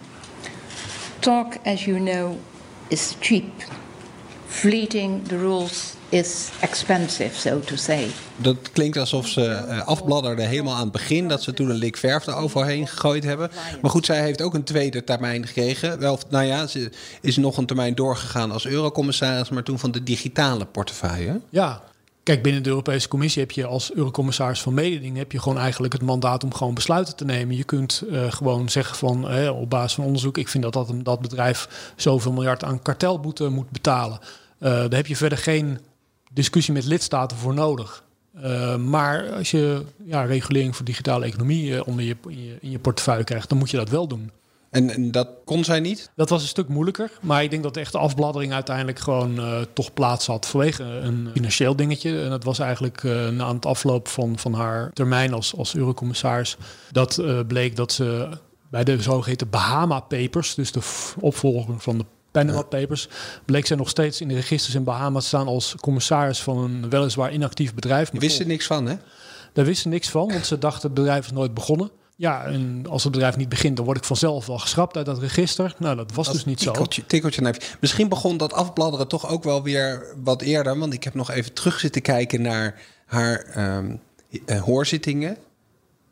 [1.23, 2.39] Talk, as you know,
[2.91, 3.51] is cheap.
[4.49, 8.07] Fleeting the rules is expensive, so to say.
[8.37, 11.29] Dat klinkt alsof ze uh, afbladderde helemaal aan het begin.
[11.29, 13.51] Dat ze toen een lik verf eroverheen gegooid hebben.
[13.83, 15.99] Maar goed, zij heeft ook een tweede termijn gekregen.
[15.99, 19.49] Wel, nou ja, ze is nog een termijn doorgegaan als eurocommissaris.
[19.49, 21.41] Maar toen van de digitale portefeuille.
[21.49, 21.83] Ja,
[22.29, 25.93] Kijk, binnen de Europese Commissie heb je als eurocommissaris van mededing heb je gewoon eigenlijk
[25.93, 27.57] het mandaat om gewoon besluiten te nemen.
[27.57, 31.21] Je kunt uh, gewoon zeggen van eh, op basis van onderzoek, ik vind dat dat,
[31.21, 34.19] bedrijf zoveel miljard aan kartelboete moet betalen.
[34.21, 35.79] Uh, daar heb je verder geen
[36.33, 38.05] discussie met lidstaten voor nodig.
[38.45, 42.79] Uh, maar als je ja, regulering voor digitale economie onder je, in, je, in je
[42.79, 44.31] portefeuille krijgt, dan moet je dat wel doen.
[44.71, 46.11] En, en, dat kon zij niet?
[46.17, 47.11] Dat was een stuk moeilijker.
[47.21, 51.29] Maar ik denk dat de echte afbladdering uiteindelijk gewoon uh, toch plaats had vanwege een
[51.33, 52.23] financieel dingetje.
[52.23, 56.57] En dat was eigenlijk uh, na het afloop van, van haar termijn als, als eurocommissaris.
[56.91, 58.29] Dat uh, bleek dat ze
[58.71, 60.81] bij de zogeheten Bahama Papers, dus de
[61.21, 63.09] opvolger van de Panama Papers,
[63.45, 66.91] bleek zij nog steeds in de registers in Bahama te staan als commissaris van een
[66.91, 68.11] weliswaar inactief bedrijf.
[68.11, 68.97] Daar wisten niks van, hè?
[69.53, 71.91] Daar wisten niks van, want ze dachten het bedrijf is nooit begonnen.
[72.21, 75.19] Ja, en als het bedrijf niet begint, dan word ik vanzelf wel geschrapt uit dat
[75.19, 75.75] register.
[75.79, 77.07] Nou, dat was dat dus niet tikkeltje, zo.
[77.07, 77.77] Tikkeltje neef.
[77.81, 80.79] Misschien begon dat afbladderen toch ook wel weer wat eerder.
[80.79, 84.01] Want ik heb nog even terug zitten kijken naar haar um,
[84.47, 85.37] uh, hoorzittingen.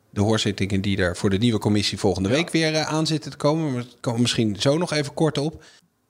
[0.09, 2.35] De hoorzittingen die er voor de nieuwe commissie volgende ja.
[2.35, 3.73] week weer uh, aan zitten te komen.
[3.73, 5.63] Maar daar komen we misschien zo nog even kort op.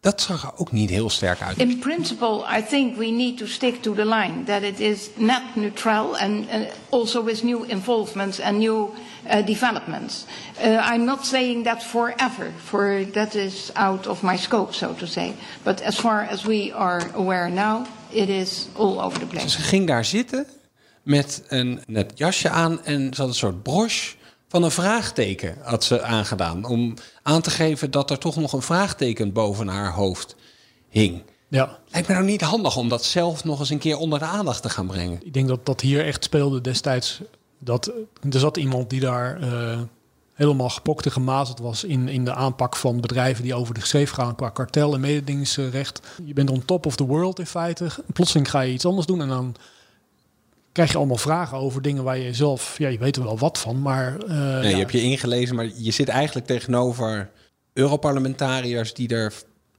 [0.08, 1.58] Dat zag er ook niet heel sterk uit.
[1.58, 5.42] In principle, I think we need to stick to the line that it is net
[5.54, 6.46] neutral and
[6.90, 8.90] also with new involvements and new
[9.30, 10.26] uh, developments.
[10.64, 15.06] Uh, I'm not saying that forever, for that is out of my scope, so to
[15.06, 15.34] say.
[15.64, 19.50] But as far as we are aware now, it is all over the place.
[19.50, 20.46] Ze ging daar zitten
[21.04, 24.16] met een net jasje aan en ze had een soort broche
[24.48, 26.66] van een vraagteken had ze aangedaan.
[26.66, 30.36] Om aan te geven dat er toch nog een vraagteken boven haar hoofd
[30.90, 31.24] hing.
[31.48, 31.80] Ja.
[31.88, 34.62] Lijkt me nou niet handig om dat zelf nog eens een keer onder de aandacht
[34.62, 35.20] te gaan brengen.
[35.26, 37.22] Ik denk dat dat hier echt speelde destijds.
[37.60, 37.92] Dat,
[38.32, 39.80] er zat iemand die daar uh,
[40.34, 44.12] helemaal gepokt en gemazeld was in, in de aanpak van bedrijven die over de schreef
[44.12, 46.02] gaan qua kartel en mededingingsrecht.
[46.26, 47.88] Je bent on top of the world in feite.
[48.14, 49.56] Plotseling ga je iets anders doen en dan
[50.78, 53.58] krijg je allemaal vragen over dingen waar je zelf, ja, je weet er wel wat
[53.58, 54.18] van, maar...
[54.24, 54.70] Uh, nee, ja.
[54.70, 57.30] Je hebt je ingelezen, maar je zit eigenlijk tegenover
[57.74, 59.34] Europarlementariërs die er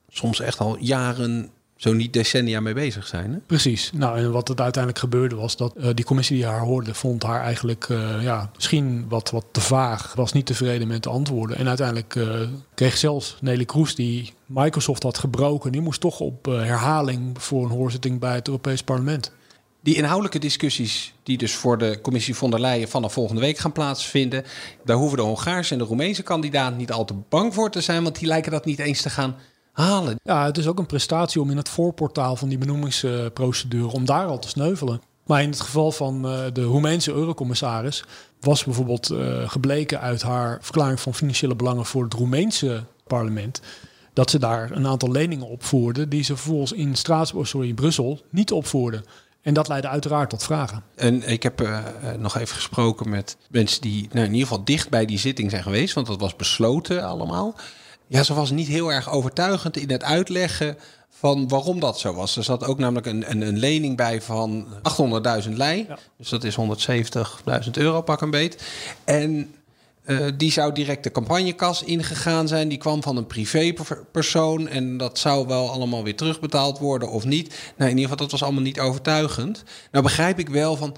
[0.08, 3.32] soms echt al jaren, zo niet decennia mee bezig zijn.
[3.32, 3.38] Hè?
[3.38, 3.90] Precies.
[3.94, 7.22] Nou, en wat het uiteindelijk gebeurde was dat uh, die commissie die haar hoorde, vond
[7.22, 11.56] haar eigenlijk uh, ja, misschien wat, wat te vaag, was niet tevreden met de antwoorden.
[11.56, 12.18] En uiteindelijk
[12.74, 17.76] kreeg zelfs Nelly Kroes, die Microsoft had gebroken, die moest toch op herhaling voor een
[17.76, 19.36] hoorzitting bij het Europees Parlement.
[19.80, 23.72] Die inhoudelijke discussies die dus voor de commissie von der Leyen vanaf volgende week gaan
[23.72, 24.44] plaatsvinden,
[24.84, 28.02] daar hoeven de Hongaarse en de Roemeense kandidaat niet al te bang voor te zijn,
[28.02, 29.36] want die lijken dat niet eens te gaan
[29.72, 30.16] halen.
[30.22, 34.26] Ja, het is ook een prestatie om in het voorportaal van die benoemingsprocedure, om daar
[34.26, 35.00] al te sneuvelen.
[35.26, 38.04] Maar in het geval van uh, de Roemeense eurocommissaris
[38.40, 43.60] was bijvoorbeeld uh, gebleken uit haar verklaring van financiële belangen voor het Roemeense parlement
[44.12, 48.20] dat ze daar een aantal leningen opvoerden die ze vervolgens in Straatsburg, sorry, in Brussel
[48.30, 49.04] niet opvoerden.
[49.42, 50.82] En dat leidde uiteraard tot vragen.
[50.94, 51.78] En ik heb uh,
[52.18, 55.62] nog even gesproken met mensen die nou, in ieder geval dicht bij die zitting zijn
[55.62, 57.54] geweest, want dat was besloten allemaal.
[58.06, 60.76] Ja, ze was niet heel erg overtuigend in het uitleggen
[61.10, 62.36] van waarom dat zo was.
[62.36, 64.66] Er zat ook namelijk een, een, een lening bij van
[65.44, 65.86] 800.000 lei.
[66.16, 66.56] Dus dat is
[67.64, 68.62] 170.000 euro pak een beet.
[69.04, 69.54] En
[70.08, 72.68] uh, die zou direct de campagnekas ingegaan zijn.
[72.68, 74.68] Die kwam van een privépersoon.
[74.68, 77.48] En dat zou wel allemaal weer terugbetaald worden of niet.
[77.76, 79.62] Nou, in ieder geval, dat was allemaal niet overtuigend.
[79.90, 80.96] Nou begrijp ik wel van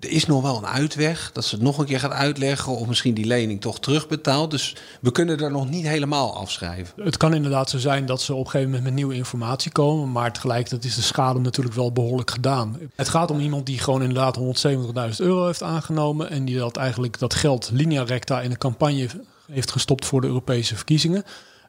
[0.00, 1.30] er is nog wel een uitweg.
[1.32, 2.72] Dat ze het nog een keer gaat uitleggen.
[2.72, 4.50] Of misschien die lening toch terugbetaalt.
[4.50, 7.04] Dus we kunnen er nog niet helemaal afschrijven.
[7.04, 10.12] Het kan inderdaad zo zijn dat ze op een gegeven moment met nieuwe informatie komen.
[10.12, 12.78] Maar tegelijkertijd is de schade natuurlijk wel behoorlijk gedaan.
[12.94, 16.30] Het gaat om iemand die gewoon inderdaad 170.000 euro heeft aangenomen.
[16.30, 19.08] En die dat eigenlijk dat geld linea recta in een campagne
[19.52, 21.24] heeft gestopt voor de Europese verkiezingen.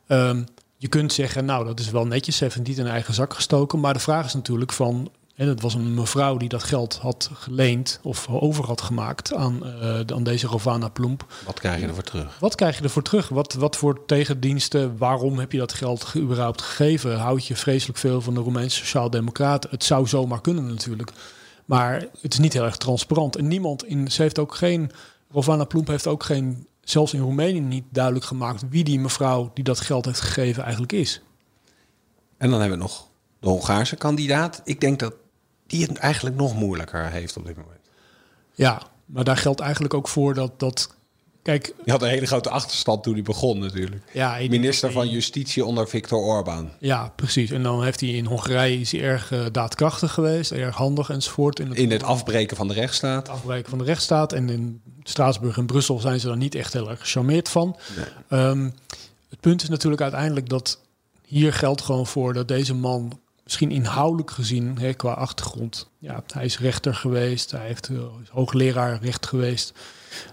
[0.08, 0.46] Um,
[0.78, 3.80] je kunt zeggen, nou dat is wel netjes, heeft niet in eigen zak gestoken.
[3.80, 7.30] Maar de vraag is natuurlijk van, en het was een mevrouw die dat geld had
[7.34, 11.26] geleend of over had gemaakt aan, uh, aan deze Rovana Plump.
[11.45, 12.39] Wat krijg je ervoor terug?
[12.39, 13.30] Wat krijg je ervoor terug?
[13.30, 14.97] Wat, wat voor tegendiensten?
[14.97, 17.17] Waarom heb je dat geld überhaupt gegeven?
[17.17, 19.69] Houd je vreselijk veel van de Roemeense Sociaaldemocraten?
[19.69, 21.12] Het zou zomaar kunnen natuurlijk.
[21.65, 23.36] Maar het is niet heel erg transparant.
[23.36, 24.12] En niemand in.
[24.12, 24.91] Ze heeft ook geen.
[25.32, 26.67] Rovana Plump heeft ook geen.
[26.82, 30.91] Zelfs in Roemenië niet duidelijk gemaakt wie die mevrouw die dat geld heeft gegeven eigenlijk
[30.91, 31.21] is.
[32.38, 33.08] En dan hebben we nog
[33.39, 34.62] de Hongaarse kandidaat.
[34.63, 35.13] Ik denk dat
[35.67, 37.80] die het eigenlijk nog moeilijker heeft op dit moment.
[38.53, 40.60] Ja, maar daar geldt eigenlijk ook voor dat.
[40.60, 40.95] dat
[41.41, 44.03] kijk, je had een hele grote achterstand toen hij begon, natuurlijk.
[44.13, 46.71] Ja, Minister van Justitie onder Viktor Orbán.
[46.80, 47.51] Ja, precies.
[47.51, 51.60] En dan heeft hij in Hongarije is hij erg uh, daadkrachtig geweest, erg handig enzovoort.
[51.60, 53.27] In het, in het afbreken van de rechtsstaat.
[53.27, 54.34] Het afbreken van de rechtsstaat.
[54.34, 57.75] En in Straatsburg en Brussel zijn ze daar niet echt heel erg gecharmeerd van.
[58.30, 58.41] Nee.
[58.41, 58.73] Um,
[59.30, 60.80] het punt is natuurlijk uiteindelijk dat
[61.25, 65.90] hier geldt gewoon voor dat deze man misschien inhoudelijk gezien, hè, qua achtergrond.
[65.98, 69.74] Ja, hij is rechter geweest, hij heeft uh, hoogleraar recht geweest.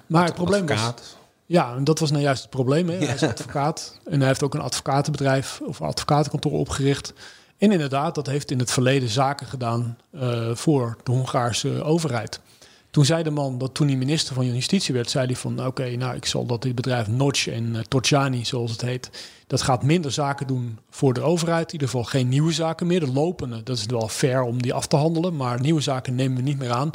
[0.07, 1.01] Maar het probleem advocaat.
[1.01, 1.17] was...
[1.47, 2.89] Ja, en dat was nou juist het probleem.
[2.89, 2.97] Hè.
[3.05, 7.13] Hij is advocaat en hij heeft ook een advocatenbedrijf of advocatenkantoor opgericht.
[7.59, 12.41] En inderdaad, dat heeft in het verleden zaken gedaan uh, voor de Hongaarse overheid.
[12.95, 15.97] Toen zei de man, dat toen hij minister van Justitie werd, zei hij van oké,
[15.97, 19.11] nou ik zal dat dit bedrijf Notch en uh, zoals het heet,
[19.47, 21.67] dat gaat minder zaken doen voor de overheid.
[21.67, 23.01] In ieder geval geen nieuwe zaken meer.
[23.01, 26.37] De lopende, dat is wel fair om die af te handelen, maar nieuwe zaken nemen
[26.37, 26.91] we niet meer aan.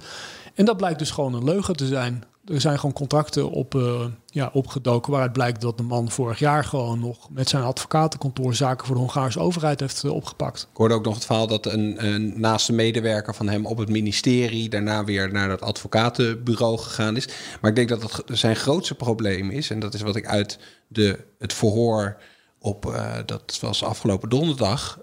[0.54, 2.24] En dat blijkt dus gewoon een leugen te zijn.
[2.50, 6.64] Er zijn gewoon contracten op, uh, ja, opgedoken waaruit blijkt dat de man vorig jaar
[6.64, 10.68] gewoon nog met zijn advocatenkantoor zaken voor de Hongaarse overheid heeft uh, opgepakt.
[10.72, 13.90] Ik hoorde ook nog het verhaal dat een, een naaste medewerker van hem op het
[13.90, 17.28] ministerie daarna weer naar dat advocatenbureau gegaan is.
[17.62, 20.60] Maar ik denk dat dat zijn grootste probleem is, en dat is wat ik uit
[20.88, 22.18] de, het verhoor
[22.60, 25.00] op, uh, dat was afgelopen donderdag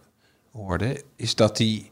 [0.52, 1.90] hoorde, is dat hij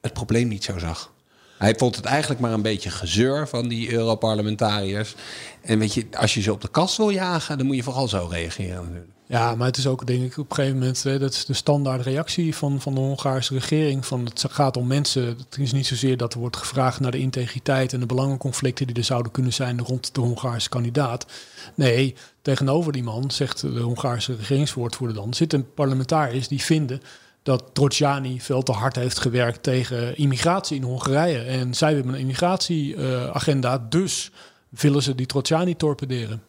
[0.00, 1.14] het probleem niet zo zag.
[1.58, 5.14] Hij vond het eigenlijk maar een beetje gezeur van die Europarlementariërs.
[5.62, 8.08] En weet je, als je ze op de kast wil jagen, dan moet je vooral
[8.08, 9.06] zo reageren.
[9.28, 11.54] Ja, maar het is ook denk ik op een gegeven moment, hè, dat is de
[11.54, 14.06] standaard reactie van, van de Hongaarse regering.
[14.06, 15.24] Van het gaat om mensen.
[15.26, 18.96] Het is niet zozeer dat er wordt gevraagd naar de integriteit en de belangenconflicten die
[18.96, 21.26] er zouden kunnen zijn rond de Hongaarse kandidaat.
[21.74, 27.00] Nee, tegenover die man, zegt de Hongaarse regeringswoordvoerder dan, zitten parlementariërs die vinden
[27.46, 31.38] dat Trojani veel te hard heeft gewerkt tegen immigratie in Hongarije.
[31.38, 34.30] En zij hebben een immigratieagenda, dus
[34.68, 36.42] willen ze die Trojani torpederen.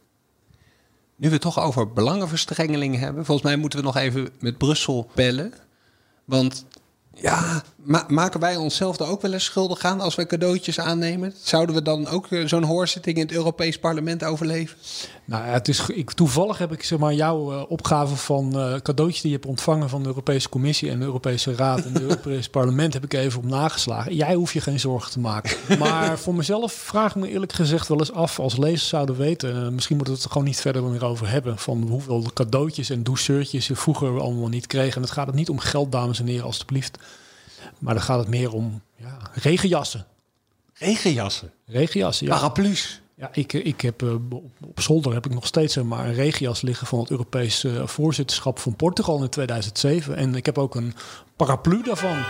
[1.16, 5.10] Nu we het toch over belangenverstrengeling hebben, volgens mij moeten we nog even met Brussel
[5.16, 5.54] bellen.
[6.26, 6.66] Want
[7.22, 11.34] ja, ma maken wij onszelf er ook wel eens schuldig aan als we cadeautjes aannemen?
[11.44, 14.78] Zouden we dan ook uh, zo'n hoorzitting in het Europees Parlement overleven?
[15.26, 18.74] Nou ja, het is, ik, toevallig heb ik zeg maar, jouw uh, opgave van uh,
[18.74, 22.02] cadeautjes die je hebt ontvangen van de Europese Commissie en de Europese Raad en het
[22.08, 24.16] Europese Parlement heb ik even op nageslagen.
[24.16, 25.58] Jij hoef je geen zorgen te maken.
[25.80, 29.74] Maar voor mezelf vraag ik me eerlijk gezegd wel eens af, als lezers zouden weten,
[29.74, 33.04] misschien moeten we het er gewoon niet verder meer over hebben, van hoeveel cadeautjes en
[33.04, 34.96] douceurtjes je vroeger allemaal niet kregen.
[34.96, 36.98] En het gaat het niet om geld, dames en heren, alstublieft.
[37.80, 40.06] Maar dan gaat het meer om ja, regenjassen.
[40.74, 41.52] Regenjassen?
[41.66, 42.34] Regenjassen, ja.
[42.34, 43.02] Paraplu's?
[43.16, 44.14] Ja, ik, ik heb eh,
[44.62, 48.60] op, zolder heb ik nog steeds maar een regenjas liggen van het Europese eh, voorzitterschap
[48.60, 50.16] van Portugal in 2007.
[50.16, 50.94] En ik heb ook een
[51.36, 52.24] paraplu daarvan.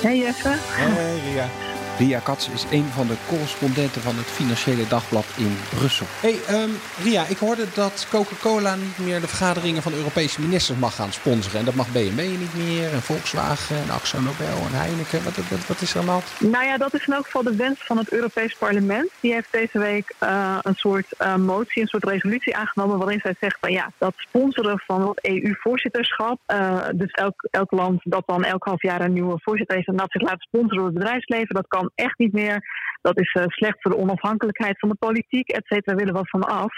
[0.00, 0.54] Hey Jeffe.
[0.58, 1.67] Hey Ria.
[1.98, 6.06] Ria Katz is een van de correspondenten van het Financiële Dagblad in Brussel.
[6.20, 6.70] Hey um,
[7.02, 11.58] Ria, ik hoorde dat Coca-Cola niet meer de vergaderingen van Europese ministers mag gaan sponsoren.
[11.58, 15.24] En dat mag BMW niet meer, en Volkswagen, en Axo Nobel en Heineken.
[15.24, 16.22] Wat, wat, wat is er allemaal?
[16.38, 19.10] Nou ja, dat is in elk geval de wens van het Europees Parlement.
[19.20, 23.34] Die heeft deze week uh, een soort uh, motie, een soort resolutie aangenomen waarin zij
[23.40, 28.44] zegt van ja, dat sponsoren van het EU-voorzitterschap, uh, dus elk, elk land dat dan
[28.44, 31.54] elk half jaar een nieuwe voorzitter heeft en dat zich laat sponsoren door het bedrijfsleven,
[31.54, 32.64] dat kan echt niet meer.
[33.00, 36.42] Dat is uh, slecht voor de onafhankelijkheid van de politiek, et cetera, willen we van
[36.42, 36.72] af.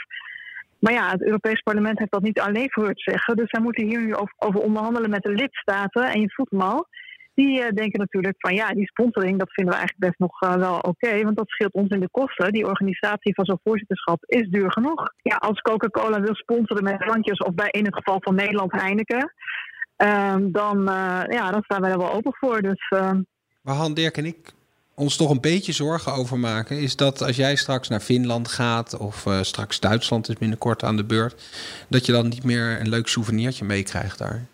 [0.79, 3.37] Maar ja, het Europees Parlement heeft dat niet alleen voor het zeggen.
[3.37, 6.05] Dus zij moeten hier nu over, onderhandelen met de lidstaten.
[6.11, 6.87] En je voelt hem al.
[7.35, 10.55] Die uh, denken natuurlijk van ja, die sponsoring, dat vinden we eigenlijk best nog uh,
[10.55, 11.23] wel oké.
[11.23, 12.53] Want dat scheelt ons in de kosten.
[12.53, 15.13] Die organisatie van zo'n voorzitterschap is duur genoeg.
[15.23, 19.33] Ja, als Coca-Cola wil sponsoren met drankjes, of bij in het geval van Nederland Heineken.
[19.97, 20.83] Um, dan,
[21.29, 22.63] ja, dan staan wij er wel open voor.
[22.63, 22.89] Dus,
[23.63, 24.53] maar Han, Dirk en ik
[25.01, 28.99] ons toch een beetje zorgen over maken, is dat als jij straks naar Finland gaat
[28.99, 31.43] of uh, straks Duitsland is binnenkort aan de beurt,
[31.89, 34.47] dat je dan niet meer een leuk souvenirtje meekrijgt daar.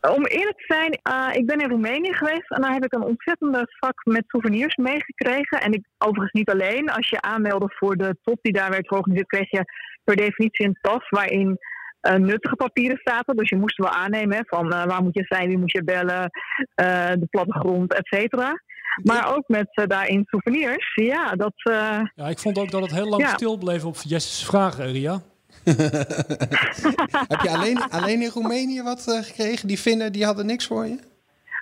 [0.00, 3.04] Om eerlijk te zijn, uh, ik ben in Roemenië geweest en daar heb ik een
[3.04, 5.60] ontzettende zak met souvenirs meegekregen.
[5.60, 6.90] En ik, overigens niet alleen.
[6.90, 9.64] Als je aanmeldde voor de top die daar werd georganiseerd, kreeg je
[10.04, 11.58] per definitie een tas waarin
[12.16, 13.36] nuttige papieren zaten.
[13.36, 15.84] Dus je moest wel aannemen hè, van uh, waar moet je zijn, wie moet je
[15.84, 16.30] bellen,
[17.20, 18.60] de plattegrond, et cetera.
[19.02, 20.94] Maar ook met uh, daarin souvenirs.
[20.94, 21.54] Ja, dat.
[21.56, 23.28] Uh, ja, ik vond ook dat het heel lang ja.
[23.28, 25.20] stil bleef op Jesse's vragen, Ria.
[27.32, 29.68] Heb je alleen, alleen in Roemenië wat uh, gekregen?
[29.68, 30.98] Die Finnen die hadden niks voor je?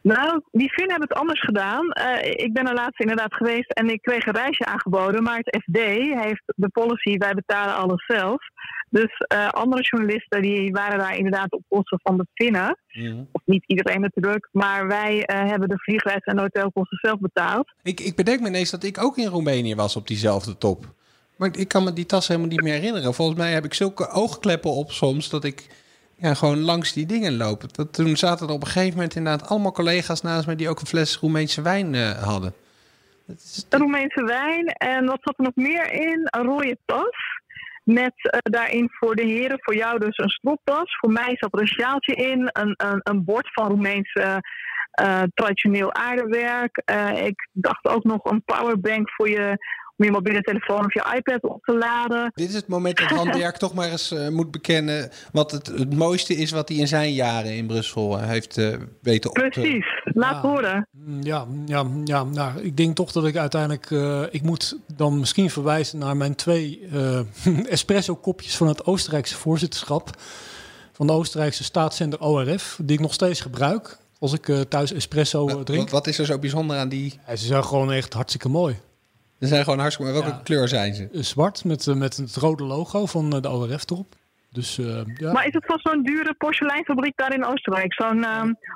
[0.03, 1.87] Nou, die Finnen hebben het anders gedaan.
[2.20, 5.22] ik ben er laatst inderdaad geweest en ik kreeg een reisje aangeboden.
[5.22, 5.79] Maar het FD
[6.22, 8.42] heeft de policy, wij betalen alles zelf.
[8.90, 12.79] Dus uh, andere journalisten die waren daar inderdaad op kosten van de Finnen.
[12.92, 13.29] Mm.
[13.33, 17.72] Of niet iedereen natuurlijk, maar wij uh, hebben de vliegreis en hotelkosten zelf betaald.
[17.83, 20.85] Ik, ik bedenk me ineens dat ik ook in Roemenië was op diezelfde top.
[21.37, 23.14] Maar ik kan me die tas helemaal niet meer herinneren.
[23.14, 25.66] Volgens mij heb ik zulke oogkleppen op soms dat ik
[26.16, 27.74] ja, gewoon langs die dingen loop.
[27.74, 30.81] Dat, toen zaten er op een gegeven moment inderdaad allemaal collega's naast mij die ook
[30.81, 32.55] een fles Roemeense wijn uh, hadden.
[33.26, 33.66] Is...
[33.68, 36.29] Roemeense wijn en wat zat er nog meer in?
[36.31, 37.39] Een rode tas.
[37.82, 40.98] Met uh, daarin voor de heren, voor jou dus een stropdas.
[40.98, 44.36] Voor mij zat er een sjaaltje in, een, een, een bord van Roemeens uh,
[45.02, 46.82] uh, traditioneel aardewerk.
[47.14, 49.56] ik dacht ook nog een powerbank voor je,
[50.00, 52.30] om je mobiele telefoon of je iPad op te laden.
[52.34, 55.66] Dit is het moment dat Han Dirk toch maar eens uh, moet bekennen wat het,
[55.66, 59.36] het mooiste is wat hij in zijn jaren in Brussel uh, heeft uh, weten op
[59.36, 60.48] Precies, laat ja.
[60.48, 60.88] horen.
[61.20, 63.90] Ja, ja, ja nou, ik denk toch dat ik uiteindelijk,
[64.32, 66.88] ik moet dan misschien verwijzen naar mijn twee
[67.68, 70.10] espresso kopjes van het Oostenrijkse voorzitterschap.
[70.92, 73.98] Van de Oostenrijkse staatszender ORF, die ik nog steeds gebruik.
[74.18, 75.82] Als ik thuis espresso drink.
[75.82, 77.20] Wat, wat is er zo bijzonder aan die?
[77.26, 78.76] Ja, ze zijn gewoon echt hartstikke mooi.
[79.40, 80.24] Ze zijn gewoon hartstikke mooi.
[80.24, 80.44] Welke ja.
[80.44, 81.09] kleur zijn ze?
[81.12, 84.14] Zwart met, uh, met het rode logo van uh, de ORF erop.
[84.50, 85.33] Dus, uh, ja.
[85.33, 87.94] Maar is het van zo'n dure porseleinfabriek daar in Oostenrijk?
[87.94, 88.24] Zo'n,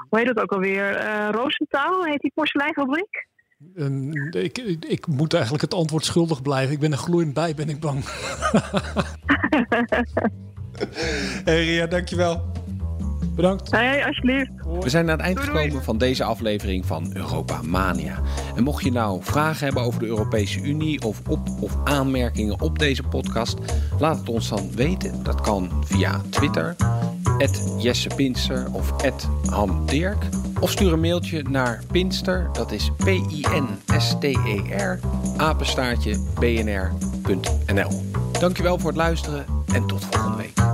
[0.09, 1.01] hoe heet het ook alweer?
[1.31, 3.27] Roosentaal heet die porseleinfabriek?
[3.77, 6.75] Um, ik, ik, ik, moet eigenlijk het antwoord schuldig blijven.
[6.75, 8.05] Ik ben er gloeiend bij, ben ik bang.
[11.45, 12.53] hey Ria, dankjewel.
[13.35, 13.71] Bedankt.
[13.71, 14.51] Hey, alsjeblieft.
[14.81, 18.19] We zijn aan het eind gekomen van deze aflevering van Europa Mania.
[18.57, 22.79] En mocht je nou vragen hebben over de Europese Unie of op of aanmerkingen op
[22.79, 23.57] deze podcast,
[23.99, 25.23] laat het ons dan weten.
[25.23, 26.77] Dat kan via Twitter,
[27.79, 28.93] Jesse Pinster of
[29.51, 30.29] Han Dirk.
[30.61, 35.01] Of stuur een mailtje naar Pinster, dat is P-I-N-S-T-E-R,
[35.37, 38.03] apenstaartje bnr.nl.
[38.41, 40.74] Dankjewel voor het luisteren en tot volgende week.